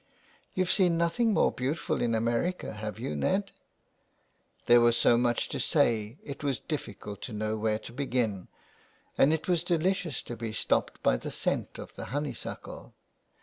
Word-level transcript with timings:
"You've 0.55 0.71
seen 0.71 0.97
nothing 0.97 1.31
more 1.31 1.51
beautiful 1.51 2.01
in 2.01 2.15
America, 2.15 2.73
have 2.73 2.97
you, 2.97 3.15
Ned?" 3.15 3.51
There 4.65 4.81
was 4.81 4.97
so 4.97 5.15
much 5.15 5.47
to 5.49 5.59
say 5.59 6.17
it 6.23 6.43
was 6.43 6.59
difficult 6.59 7.21
to 7.21 7.33
know 7.33 7.55
where 7.55 7.77
to 7.77 7.93
begin, 7.93 8.47
and 9.15 9.31
it 9.31 9.47
was 9.47 9.63
delicious 9.63 10.23
to 10.23 10.35
be 10.35 10.53
stopped 10.53 11.03
by 11.03 11.17
the 11.17 11.29
scent 11.29 11.77
of 11.77 11.93
the 11.93 12.05
honeysuckle. 12.05 12.95